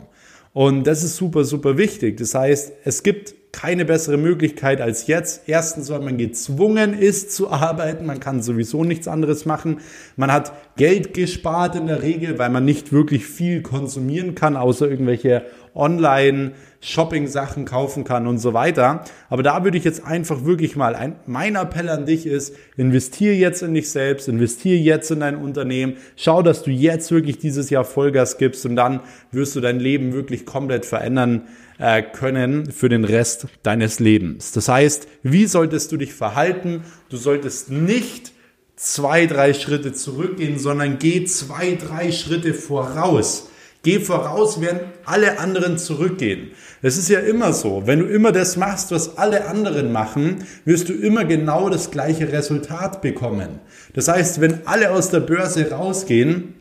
Und 0.55 0.87
das 0.87 1.03
ist 1.03 1.17
super, 1.17 1.43
super 1.43 1.77
wichtig. 1.77 2.15
Das 2.15 2.33
heißt, 2.33 2.71
es 2.85 3.03
gibt 3.03 3.35
keine 3.51 3.83
bessere 3.83 4.15
Möglichkeit 4.15 4.79
als 4.79 5.05
jetzt. 5.05 5.49
Erstens, 5.49 5.89
weil 5.89 5.99
man 5.99 6.17
gezwungen 6.17 6.93
ist 6.97 7.33
zu 7.33 7.51
arbeiten. 7.51 8.05
Man 8.05 8.21
kann 8.21 8.41
sowieso 8.41 8.85
nichts 8.85 9.09
anderes 9.09 9.45
machen. 9.45 9.81
Man 10.15 10.31
hat 10.31 10.53
Geld 10.77 11.13
gespart 11.13 11.75
in 11.75 11.87
der 11.87 12.01
Regel, 12.01 12.39
weil 12.39 12.49
man 12.51 12.63
nicht 12.63 12.93
wirklich 12.93 13.25
viel 13.25 13.63
konsumieren 13.63 14.33
kann, 14.33 14.55
außer 14.55 14.89
irgendwelche 14.89 15.43
online 15.75 16.53
Shopping-Sachen 16.79 17.65
kaufen 17.65 18.03
kann 18.03 18.27
und 18.27 18.37
so 18.37 18.53
weiter. 18.53 19.03
Aber 19.29 19.43
da 19.43 19.63
würde 19.63 19.77
ich 19.77 19.83
jetzt 19.83 20.05
einfach 20.05 20.45
wirklich 20.45 20.75
mal, 20.75 20.95
ein, 20.95 21.15
mein 21.25 21.55
Appell 21.55 21.89
an 21.89 22.05
dich 22.05 22.25
ist, 22.25 22.55
investiere 22.77 23.33
jetzt 23.33 23.63
in 23.63 23.73
dich 23.73 23.89
selbst, 23.89 24.27
investiere 24.27 24.77
jetzt 24.77 25.11
in 25.11 25.19
dein 25.19 25.35
Unternehmen, 25.35 25.97
schau, 26.15 26.41
dass 26.41 26.63
du 26.63 26.71
jetzt 26.71 27.11
wirklich 27.11 27.37
dieses 27.39 27.69
Jahr 27.69 27.83
Vollgas 27.83 28.37
gibst 28.37 28.65
und 28.65 28.75
dann 28.75 29.01
wirst 29.31 29.55
du 29.55 29.61
dein 29.61 29.79
Leben 29.79 30.13
wirklich 30.13 30.45
komplett 30.45 30.85
verändern 30.85 31.47
äh, 31.79 32.01
können 32.03 32.71
für 32.71 32.89
den 32.89 33.03
Rest 33.03 33.47
deines 33.63 33.99
Lebens. 33.99 34.51
Das 34.51 34.69
heißt, 34.69 35.07
wie 35.23 35.47
solltest 35.47 35.91
du 35.91 35.97
dich 35.97 36.13
verhalten? 36.13 36.83
Du 37.09 37.17
solltest 37.17 37.71
nicht 37.71 38.31
zwei, 38.75 39.25
drei 39.25 39.53
Schritte 39.53 39.93
zurückgehen, 39.93 40.59
sondern 40.59 40.99
geh 40.99 41.25
zwei, 41.25 41.75
drei 41.75 42.11
Schritte 42.11 42.53
voraus. 42.53 43.49
Geh 43.85 43.99
voraus, 43.99 44.61
während 44.61 44.81
alle 45.05 45.37
anderen 45.37 45.77
zurückgehen. 45.77 46.53
Es 46.81 46.97
ist 46.97 47.07
ja 47.07 47.19
immer 47.19 47.53
so. 47.53 47.83
Wenn 47.85 47.99
du 47.99 48.07
immer 48.07 48.31
das 48.31 48.57
machst, 48.57 48.91
was 48.91 49.19
alle 49.19 49.45
anderen 49.45 49.91
machen, 49.91 50.43
wirst 50.65 50.89
du 50.89 50.93
immer 50.93 51.23
genau 51.23 51.69
das 51.69 51.91
gleiche 51.91 52.31
Resultat 52.31 53.03
bekommen. 53.03 53.59
Das 53.93 54.07
heißt, 54.07 54.41
wenn 54.41 54.65
alle 54.65 54.89
aus 54.89 55.11
der 55.11 55.19
Börse 55.19 55.69
rausgehen, 55.69 56.55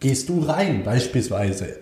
gehst 0.00 0.30
du 0.30 0.40
rein 0.40 0.84
beispielsweise. 0.84 1.76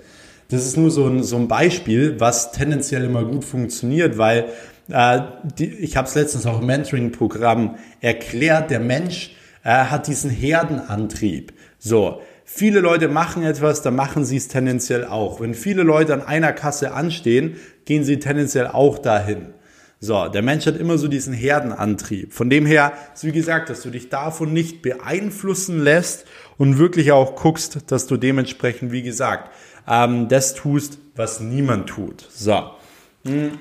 Das 0.48 0.66
ist 0.66 0.76
nur 0.76 0.90
so 0.90 1.06
ein, 1.06 1.22
so 1.22 1.36
ein 1.36 1.46
Beispiel, 1.46 2.18
was 2.18 2.50
tendenziell 2.50 3.04
immer 3.04 3.24
gut 3.24 3.44
funktioniert, 3.44 4.18
weil 4.18 4.46
äh, 4.88 5.20
die, 5.60 5.68
ich 5.68 5.96
habe 5.96 6.08
es 6.08 6.16
letztens 6.16 6.44
auch 6.44 6.60
im 6.60 6.66
Mentoring-Programm 6.66 7.76
erklärt, 8.00 8.72
der 8.72 8.80
Mensch 8.80 9.36
äh, 9.62 9.68
hat 9.68 10.08
diesen 10.08 10.30
Herdenantrieb. 10.30 11.52
So, 11.78 12.20
Viele 12.44 12.80
Leute 12.80 13.08
machen 13.08 13.42
etwas, 13.44 13.82
dann 13.82 13.94
machen 13.94 14.24
sie 14.24 14.36
es 14.36 14.48
tendenziell 14.48 15.04
auch. 15.04 15.40
Wenn 15.40 15.54
viele 15.54 15.82
Leute 15.82 16.12
an 16.12 16.22
einer 16.22 16.52
Kasse 16.52 16.92
anstehen, 16.92 17.56
gehen 17.84 18.04
sie 18.04 18.18
tendenziell 18.18 18.66
auch 18.66 18.98
dahin. 18.98 19.54
So, 20.04 20.26
der 20.26 20.42
Mensch 20.42 20.66
hat 20.66 20.76
immer 20.76 20.98
so 20.98 21.06
diesen 21.06 21.32
Herdenantrieb. 21.32 22.32
Von 22.32 22.50
dem 22.50 22.66
her 22.66 22.92
ist 23.14 23.22
wie 23.22 23.30
gesagt, 23.30 23.70
dass 23.70 23.82
du 23.82 23.90
dich 23.90 24.08
davon 24.08 24.52
nicht 24.52 24.82
beeinflussen 24.82 25.80
lässt 25.80 26.26
und 26.58 26.76
wirklich 26.76 27.12
auch 27.12 27.36
guckst, 27.36 27.90
dass 27.92 28.08
du 28.08 28.16
dementsprechend, 28.16 28.90
wie 28.90 29.02
gesagt, 29.02 29.50
ähm, 29.86 30.28
das 30.28 30.54
tust, 30.54 30.98
was 31.14 31.38
niemand 31.38 31.88
tut. 31.88 32.26
So. 32.30 32.72
Hm. 33.24 33.52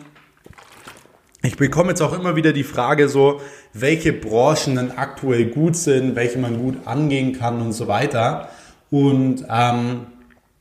Ich 1.43 1.57
bekomme 1.57 1.89
jetzt 1.89 2.01
auch 2.01 2.17
immer 2.17 2.35
wieder 2.35 2.53
die 2.53 2.63
Frage 2.63 3.07
so, 3.07 3.41
welche 3.73 4.13
Branchen 4.13 4.75
denn 4.75 4.91
aktuell 4.91 5.45
gut 5.45 5.75
sind, 5.75 6.15
welche 6.15 6.39
man 6.39 6.57
gut 6.59 6.85
angehen 6.85 7.33
kann 7.33 7.61
und 7.61 7.73
so 7.73 7.87
weiter. 7.87 8.49
Und 8.91 9.45
ähm, 9.49 10.07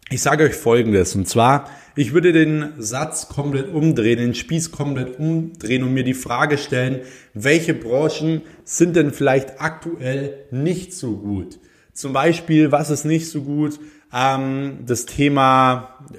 ich 0.09 0.23
sage 0.23 0.45
euch 0.45 0.55
Folgendes, 0.55 1.15
und 1.15 1.29
zwar, 1.29 1.69
ich 1.97 2.15
würde 2.15 2.33
den 2.33 2.73
Satz 2.79 3.29
komplett 3.29 3.69
umdrehen, 3.69 4.19
den 4.19 4.35
Spieß 4.35 4.71
komplett 4.71 5.19
umdrehen 5.19 5.83
und 5.83 5.93
mir 5.93 6.05
die 6.05 6.15
Frage 6.15 6.57
stellen, 6.57 7.01
welche 7.35 7.75
Branchen 7.75 8.43
sind 8.65 8.97
denn 8.97 9.13
vielleicht 9.13 9.61
aktuell 9.61 10.47
nicht 10.51 10.95
so 10.95 11.17
gut? 11.17 11.59
Zum 11.93 12.13
Beispiel, 12.13 12.73
was 12.73 12.89
ist 12.89 13.05
nicht 13.05 13.29
so 13.29 13.43
gut? 13.43 13.79
Ähm, 14.13 14.79
das 14.87 15.07
Thema 15.07 15.99
äh, 16.15 16.17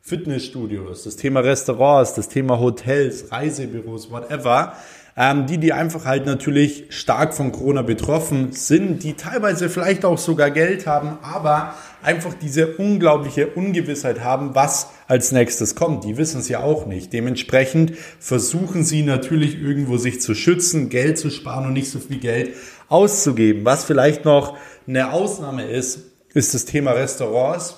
Fitnessstudios, 0.00 1.04
das 1.04 1.16
Thema 1.16 1.40
Restaurants, 1.40 2.14
das 2.14 2.28
Thema 2.28 2.58
Hotels, 2.58 3.30
Reisebüros, 3.30 4.10
whatever 4.10 4.74
ähm, 5.16 5.46
die, 5.46 5.58
die 5.58 5.72
einfach 5.72 6.04
halt 6.06 6.26
natürlich 6.26 6.86
stark 6.90 7.34
von 7.34 7.52
Corona 7.52 7.82
betroffen 7.82 8.52
sind, 8.52 9.02
die 9.02 9.14
teilweise 9.14 9.68
vielleicht 9.68 10.04
auch 10.04 10.18
sogar 10.18 10.50
Geld 10.50 10.86
haben, 10.86 11.18
aber 11.22 11.74
einfach 12.02 12.32
diese 12.32 12.76
unglaubliche 12.76 13.48
Ungewissheit 13.48 14.20
haben, 14.20 14.54
was 14.54 14.88
als 15.08 15.32
nächstes 15.32 15.74
kommt. 15.74 16.04
Die 16.04 16.16
wissen 16.16 16.40
es 16.40 16.48
ja 16.48 16.60
auch 16.60 16.86
nicht. 16.86 17.12
Dementsprechend 17.12 17.92
versuchen 18.18 18.84
sie 18.84 19.02
natürlich 19.02 19.60
irgendwo 19.60 19.98
sich 19.98 20.20
zu 20.20 20.34
schützen, 20.34 20.88
Geld 20.88 21.18
zu 21.18 21.30
sparen 21.30 21.66
und 21.66 21.72
nicht 21.74 21.90
so 21.90 21.98
viel 21.98 22.18
Geld 22.18 22.54
auszugeben. 22.88 23.64
Was 23.64 23.84
vielleicht 23.84 24.24
noch 24.24 24.56
eine 24.86 25.12
Ausnahme 25.12 25.64
ist, 25.64 26.00
ist 26.32 26.54
das 26.54 26.64
Thema 26.64 26.92
Restaurants. 26.92 27.76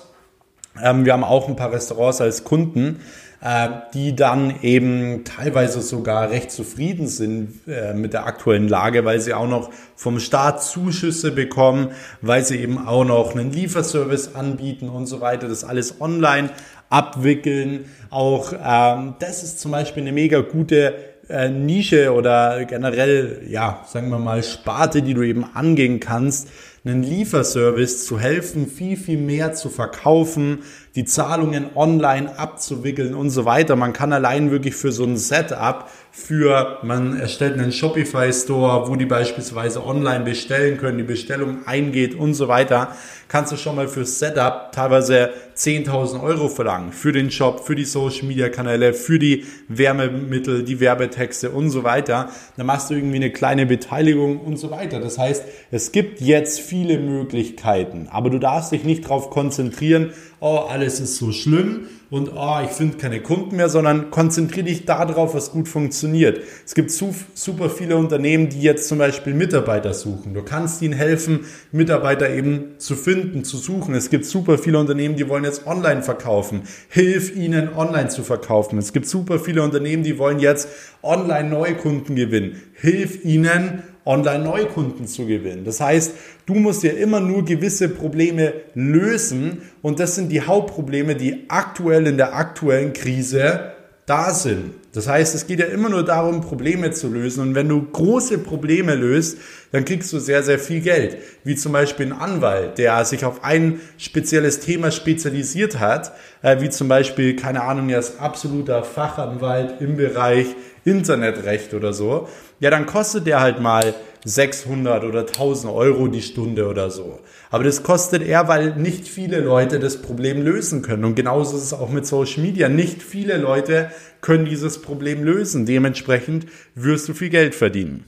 Ähm, 0.81 1.05
wir 1.05 1.13
haben 1.13 1.23
auch 1.23 1.47
ein 1.47 1.55
paar 1.55 1.71
Restaurants 1.71 2.21
als 2.21 2.43
Kunden, 2.43 2.99
äh, 3.41 3.69
die 3.93 4.15
dann 4.15 4.61
eben 4.61 5.23
teilweise 5.25 5.81
sogar 5.81 6.29
recht 6.29 6.51
zufrieden 6.51 7.07
sind 7.07 7.61
äh, 7.67 7.93
mit 7.93 8.13
der 8.13 8.25
aktuellen 8.25 8.67
Lage, 8.67 9.05
weil 9.05 9.19
sie 9.19 9.33
auch 9.33 9.47
noch 9.47 9.69
vom 9.95 10.19
Staat 10.19 10.63
Zuschüsse 10.63 11.31
bekommen, 11.31 11.89
weil 12.21 12.43
sie 12.45 12.57
eben 12.57 12.87
auch 12.87 13.03
noch 13.03 13.35
einen 13.35 13.51
Lieferservice 13.51 14.35
anbieten 14.35 14.89
und 14.89 15.07
so 15.07 15.21
weiter, 15.21 15.47
das 15.47 15.63
alles 15.63 15.99
online 15.99 16.51
abwickeln. 16.89 17.85
Auch 18.09 18.53
ähm, 18.53 19.15
das 19.19 19.43
ist 19.43 19.59
zum 19.59 19.71
Beispiel 19.71 20.03
eine 20.03 20.13
mega 20.13 20.39
gute 20.39 20.93
äh, 21.29 21.49
Nische 21.49 22.13
oder 22.13 22.65
generell, 22.65 23.41
ja, 23.47 23.83
sagen 23.87 24.09
wir 24.09 24.19
mal, 24.19 24.43
Sparte, 24.43 25.01
die 25.01 25.13
du 25.13 25.23
eben 25.23 25.45
angehen 25.53 25.99
kannst, 25.99 26.49
einen 26.85 27.03
Lieferservice 27.03 28.05
zu 28.05 28.19
helfen, 28.19 28.67
viel, 28.67 28.97
viel 28.97 29.17
mehr 29.17 29.53
zu 29.53 29.69
verkaufen, 29.69 30.63
die 30.95 31.05
Zahlungen 31.05 31.75
online 31.75 32.37
abzuwickeln 32.37 33.15
und 33.15 33.31
so 33.31 33.45
weiter. 33.45 33.75
Man 33.75 33.93
kann 33.93 34.13
allein 34.13 34.51
wirklich 34.51 34.75
für 34.75 34.91
so 34.91 35.03
ein 35.05 35.17
Setup 35.17 35.89
für, 36.15 36.77
man 36.83 37.19
erstellt 37.19 37.57
einen 37.57 37.71
Shopify 37.71 38.31
Store, 38.31 38.87
wo 38.87 38.95
die 38.95 39.07
beispielsweise 39.07 39.83
online 39.83 40.23
bestellen 40.23 40.77
können, 40.77 40.99
die 40.99 41.03
Bestellung 41.03 41.65
eingeht 41.65 42.13
und 42.13 42.35
so 42.35 42.47
weiter, 42.47 42.95
kannst 43.27 43.51
du 43.51 43.57
schon 43.57 43.75
mal 43.75 43.87
für 43.87 44.05
Setup 44.05 44.71
teilweise 44.71 45.31
10.000 45.57 46.21
Euro 46.21 46.49
verlangen. 46.49 46.91
Für 46.93 47.11
den 47.11 47.31
Shop, 47.31 47.65
für 47.65 47.73
die 47.73 47.85
Social 47.85 48.27
Media 48.27 48.49
Kanäle, 48.49 48.93
für 48.93 49.17
die 49.17 49.45
Wärmemittel, 49.67 50.63
die 50.63 50.79
Werbetexte 50.79 51.49
und 51.49 51.71
so 51.71 51.83
weiter. 51.83 52.29
Dann 52.57 52.67
machst 52.67 52.91
du 52.91 52.93
irgendwie 52.93 53.15
eine 53.15 53.31
kleine 53.31 53.65
Beteiligung 53.65 54.39
und 54.39 54.57
so 54.57 54.69
weiter. 54.69 54.99
Das 54.99 55.17
heißt, 55.17 55.43
es 55.71 55.91
gibt 55.91 56.21
jetzt 56.21 56.59
viele 56.59 56.99
Möglichkeiten, 56.99 58.07
aber 58.11 58.29
du 58.29 58.37
darfst 58.37 58.71
dich 58.71 58.83
nicht 58.83 59.05
darauf 59.05 59.31
konzentrieren, 59.31 60.11
oh, 60.43 60.57
alles 60.69 60.99
ist 60.99 61.15
so 61.15 61.31
schlimm 61.31 61.87
und 62.09 62.31
oh, 62.35 62.57
ich 62.63 62.71
finde 62.71 62.97
keine 62.97 63.21
Kunden 63.21 63.55
mehr, 63.55 63.69
sondern 63.69 64.11
konzentriere 64.11 64.65
dich 64.65 64.85
darauf, 64.85 65.33
was 65.33 65.51
gut 65.51 65.69
funktioniert. 65.69 66.41
Es 66.65 66.75
gibt 66.75 66.91
super 66.91 67.69
viele 67.69 67.95
Unternehmen, 67.95 68.49
die 68.49 68.61
jetzt 68.61 68.89
zum 68.89 68.97
Beispiel 68.97 69.33
Mitarbeiter 69.33 69.93
suchen. 69.93 70.33
Du 70.33 70.43
kannst 70.43 70.81
ihnen 70.81 70.93
helfen, 70.93 71.45
Mitarbeiter 71.71 72.29
eben 72.29 72.77
zu 72.77 72.97
finden, 72.97 73.45
zu 73.45 73.55
suchen. 73.55 73.95
Es 73.95 74.09
gibt 74.09 74.25
super 74.25 74.57
viele 74.57 74.79
Unternehmen, 74.79 75.15
die 75.15 75.29
wollen 75.29 75.45
jetzt 75.45 75.65
online 75.65 76.03
verkaufen. 76.03 76.63
Hilf 76.89 77.33
ihnen, 77.35 77.73
online 77.73 78.09
zu 78.09 78.21
verkaufen. 78.21 78.77
Es 78.77 78.91
gibt 78.91 79.07
super 79.07 79.39
viele 79.39 79.63
Unternehmen, 79.63 80.03
die 80.03 80.19
wollen 80.19 80.39
jetzt 80.39 80.67
online 81.01 81.49
neue 81.49 81.75
Kunden 81.75 82.15
gewinnen. 82.15 82.61
Hilf 82.73 83.23
ihnen, 83.23 83.83
Online-Neukunden 84.05 85.07
zu 85.07 85.25
gewinnen. 85.25 85.63
Das 85.65 85.79
heißt, 85.79 86.13
du 86.45 86.55
musst 86.55 86.83
ja 86.83 86.91
immer 86.91 87.19
nur 87.19 87.45
gewisse 87.45 87.89
Probleme 87.89 88.53
lösen 88.73 89.61
und 89.81 89.99
das 89.99 90.15
sind 90.15 90.29
die 90.29 90.41
Hauptprobleme, 90.41 91.15
die 91.15 91.45
aktuell 91.47 92.07
in 92.07 92.17
der 92.17 92.35
aktuellen 92.35 92.93
Krise 92.93 93.73
da 94.05 94.33
sind. 94.33 94.73
Das 94.91 95.07
heißt, 95.07 95.33
es 95.33 95.47
geht 95.47 95.59
ja 95.59 95.65
immer 95.65 95.89
nur 95.89 96.03
darum, 96.03 96.41
Probleme 96.41 96.91
zu 96.91 97.07
lösen. 97.07 97.41
Und 97.41 97.55
wenn 97.55 97.69
du 97.69 97.81
große 97.81 98.37
Probleme 98.37 98.95
löst, 98.95 99.37
dann 99.71 99.85
kriegst 99.85 100.11
du 100.13 100.19
sehr, 100.19 100.43
sehr 100.43 100.59
viel 100.59 100.81
Geld. 100.81 101.17
Wie 101.43 101.55
zum 101.55 101.71
Beispiel 101.71 102.07
ein 102.07 102.13
Anwalt, 102.13 102.77
der 102.77 103.03
sich 103.05 103.25
auf 103.25 103.43
ein 103.43 103.79
spezielles 103.97 104.59
Thema 104.59 104.91
spezialisiert 104.91 105.79
hat, 105.79 106.11
äh, 106.41 106.61
wie 106.61 106.69
zum 106.69 106.89
Beispiel, 106.89 107.35
keine 107.35 107.63
Ahnung, 107.63 107.89
er 107.89 107.99
ist 107.99 108.19
absoluter 108.19 108.83
Fachanwalt 108.83 109.81
im 109.81 109.95
Bereich 109.95 110.47
Internetrecht 110.85 111.73
oder 111.73 111.93
so 111.93 112.27
ja, 112.63 112.69
dann 112.69 112.85
kostet 112.85 113.27
der 113.27 113.41
halt 113.41 113.59
mal 113.59 113.93
600 114.23 115.03
oder 115.03 115.27
1000 115.27 115.73
Euro 115.73 116.07
die 116.07 116.21
Stunde 116.21 116.65
oder 116.69 116.89
so. 116.89 117.19
Aber 117.51 117.65
das 117.65 117.83
kostet 117.83 118.23
er, 118.23 118.47
weil 118.47 118.77
nicht 118.77 119.05
viele 119.05 119.41
Leute 119.41 119.79
das 119.79 120.01
Problem 120.01 120.41
lösen 120.41 120.81
können. 120.81 121.03
Und 121.03 121.15
genauso 121.15 121.57
ist 121.57 121.63
es 121.63 121.73
auch 121.73 121.89
mit 121.89 122.05
Social 122.05 122.41
Media. 122.41 122.69
Nicht 122.69 123.03
viele 123.03 123.35
Leute 123.35 123.91
können 124.21 124.45
dieses 124.45 124.81
Problem 124.81 125.25
lösen. 125.25 125.65
Dementsprechend 125.65 126.45
wirst 126.73 127.09
du 127.09 127.13
viel 127.13 127.29
Geld 127.29 127.53
verdienen. 127.53 128.05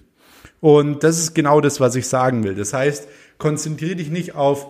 Und 0.61 1.03
das 1.03 1.19
ist 1.19 1.35
genau 1.35 1.59
das, 1.59 1.81
was 1.81 1.97
ich 1.97 2.07
sagen 2.07 2.45
will. 2.45 2.55
Das 2.55 2.71
heißt, 2.71 3.09
konzentriere 3.37 3.97
dich 3.97 4.09
nicht 4.09 4.35
auf, 4.35 4.67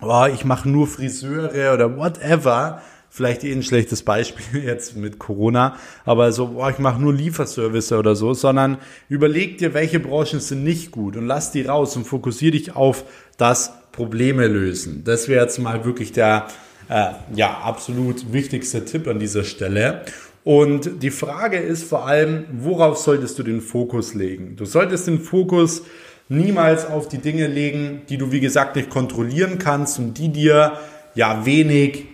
oh, 0.00 0.26
ich 0.32 0.46
mache 0.46 0.66
nur 0.66 0.86
Friseure 0.86 1.74
oder 1.74 1.94
whatever, 1.94 2.80
vielleicht 3.10 3.44
eh 3.44 3.52
ein 3.52 3.62
schlechtes 3.62 4.02
Beispiel 4.02 4.62
jetzt 4.64 4.96
mit 4.96 5.18
Corona, 5.18 5.76
aber 6.04 6.32
so, 6.32 6.48
boah, 6.48 6.70
ich 6.70 6.78
mache 6.78 7.00
nur 7.00 7.12
Lieferservice 7.12 7.92
oder 7.92 8.14
so, 8.14 8.32
sondern 8.32 8.78
überleg 9.08 9.58
dir, 9.58 9.74
welche 9.74 10.00
Branchen 10.00 10.40
sind 10.40 10.64
nicht 10.64 10.92
gut 10.92 11.16
und 11.16 11.26
lass 11.26 11.52
die 11.52 11.62
raus 11.62 11.96
und 11.96 12.06
fokussiere 12.06 12.52
dich 12.52 12.76
auf 12.76 13.04
das 13.36 13.72
Probleme 13.92 14.46
lösen. 14.46 15.02
Das 15.04 15.28
wäre 15.28 15.42
jetzt 15.42 15.58
mal 15.58 15.84
wirklich 15.84 16.12
der 16.12 16.46
äh, 16.88 17.10
ja, 17.34 17.58
absolut 17.64 18.32
wichtigste 18.32 18.84
Tipp 18.84 19.06
an 19.08 19.18
dieser 19.18 19.44
Stelle. 19.44 20.02
Und 20.42 21.02
die 21.02 21.10
Frage 21.10 21.58
ist 21.58 21.84
vor 21.84 22.06
allem, 22.06 22.44
worauf 22.52 22.96
solltest 22.96 23.38
du 23.38 23.42
den 23.42 23.60
Fokus 23.60 24.14
legen? 24.14 24.56
Du 24.56 24.64
solltest 24.64 25.06
den 25.06 25.20
Fokus 25.20 25.82
niemals 26.28 26.86
auf 26.86 27.08
die 27.08 27.18
Dinge 27.18 27.46
legen, 27.46 28.02
die 28.08 28.16
du, 28.16 28.32
wie 28.32 28.40
gesagt, 28.40 28.76
nicht 28.76 28.88
kontrollieren 28.88 29.58
kannst 29.58 29.98
und 29.98 30.14
die 30.14 30.30
dir 30.30 30.78
ja 31.14 31.44
wenig 31.44 32.06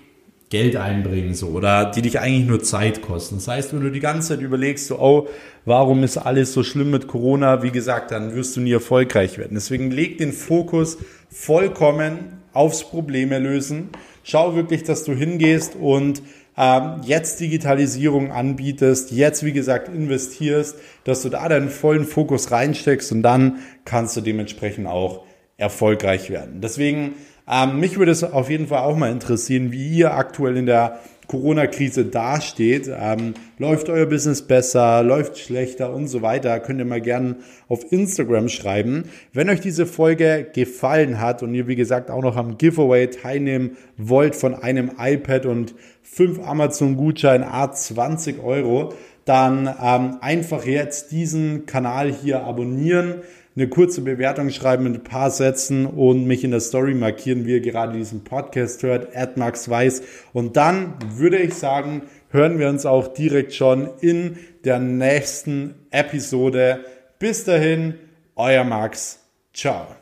Geld 0.49 0.77
einbringen 0.77 1.35
so 1.35 1.49
oder 1.49 1.91
die 1.91 2.03
dich 2.03 2.21
eigentlich 2.21 2.47
nur 2.47 2.63
Zeit 2.63 3.03
kosten. 3.03 3.37
Das 3.37 3.49
heißt, 3.49 3.73
wenn 3.73 3.81
du 3.81 3.91
die 3.91 4.01
ganze 4.01 4.29
Zeit 4.29 4.41
überlegst, 4.41 4.87
so, 4.87 4.99
oh, 4.99 5.29
warum 5.65 6.05
ist 6.05 6.19
alles 6.19 6.53
so 6.53 6.63
schlimm 6.63 6.93
mit 6.93 7.09
Corona, 7.09 7.65
wie 7.65 7.73
gesagt, 7.73 8.13
dann 8.13 8.35
wirst 8.35 8.55
du 8.57 8.61
nie 8.61 8.73
erfolgreich 8.73 9.39
werden. 9.39 9.55
Deswegen 9.55 9.91
leg 9.91 10.19
den 10.19 10.33
Fokus 10.33 10.99
vollkommen 11.29 12.19
aufs 12.53 12.85
Probleme 12.85 13.41
lösen. 13.41 13.89
Schau 14.23 14.55
wirklich, 14.55 14.85
dass 14.85 15.03
du 15.03 15.15
hingehst 15.15 15.75
und 15.75 16.23
ähm, 16.57 17.01
jetzt 17.05 17.41
Digitalisierung 17.41 18.31
anbietest, 18.31 19.11
jetzt 19.11 19.45
wie 19.45 19.53
gesagt 19.53 19.89
investierst, 19.89 20.77
dass 21.05 21.23
du 21.23 21.29
da 21.29 21.49
deinen 21.49 21.69
vollen 21.69 22.05
Fokus 22.05 22.51
reinsteckst 22.51 23.13
und 23.13 23.23
dann 23.23 23.59
kannst 23.85 24.17
du 24.17 24.21
dementsprechend 24.21 24.87
auch 24.87 25.25
erfolgreich 25.59 26.31
werden. 26.31 26.61
Deswegen 26.61 27.15
Ähm, 27.49 27.79
mich 27.81 27.99
würde 27.99 28.13
es 28.13 28.25
auf 28.25 28.51
jeden 28.51 28.69
Fall 28.69 28.81
auch 28.81 28.97
mal 28.97 29.11
interessieren, 29.11 29.73
wie 29.73 29.89
ihr 29.99 30.15
aktuell 30.15 30.57
in 30.57 30.67
der 30.67 31.01
Corona-Krise 31.29 32.05
dasteht. 32.05 32.91
Ähm, 32.93 33.35
läuft 33.59 33.89
euer 33.89 34.07
Business 34.07 34.43
besser, 34.43 35.03
läuft 35.03 35.39
schlechter 35.39 35.93
und 35.93 36.09
so 36.09 36.23
weiter, 36.23 36.61
könnt 36.61 36.79
ihr 36.79 36.85
mal 36.85 37.01
gerne 37.01 37.37
auf 37.69 37.91
Instagram 37.93 38.49
schreiben. 38.49 39.05
Wenn 39.33 39.51
euch 39.51 39.61
diese 39.61 39.87
Folge 39.87 40.47
gefallen 40.55 41.21
hat 41.21 41.43
und 41.43 41.55
ihr 41.55 41.67
wie 41.67 41.77
gesagt 41.77 42.11
auch 42.11 42.23
noch 42.23 42.37
am 42.37 42.59
Giveaway 42.59 43.09
teilnehmen 43.09 43.77
wollt 43.97 44.37
von 44.37 44.55
einem 44.55 44.93
iPad 44.99 45.47
und 45.47 45.75
fünf 46.03 46.41
Amazon-Gutschein 46.41 47.45
A20 47.45 48.43
Euro, 48.43 48.93
dann 49.25 49.67
ähm, 49.83 50.19
einfach 50.21 50.65
jetzt 50.65 51.11
diesen 51.11 51.67
Kanal 51.67 52.13
hier 52.13 52.45
abonnieren 52.45 53.23
eine 53.57 53.69
kurze 53.69 54.03
Bewertung 54.03 54.51
schreiben 54.51 54.85
mit 54.85 54.95
ein 54.95 55.05
paar 55.05 55.31
Sätzen 55.31 55.87
und 55.87 56.27
mich 56.27 56.45
in 56.45 56.51
der 56.51 56.61
Story 56.61 56.95
markieren, 56.95 57.47
wie 57.47 57.53
ihr 57.53 57.61
gerade 57.61 57.97
diesen 57.97 58.23
Podcast 58.23 58.83
hört, 58.83 59.09
Max 59.37 59.69
Weiß. 59.69 60.03
Und 60.35 60.57
dann 60.57 60.95
würde 61.15 61.39
ich 61.39 61.55
sagen, 61.55 62.03
hören 62.31 62.59
wir 62.59 62.69
uns 62.69 62.85
auch 62.85 63.09
direkt 63.09 63.55
schon 63.55 63.89
in 64.01 64.37
der 64.65 64.79
nächsten 64.79 65.75
Episode. 65.91 66.85
Bis 67.19 67.45
dahin, 67.45 67.95
euer 68.35 68.65
Max. 68.65 69.21
Ciao. 69.55 69.96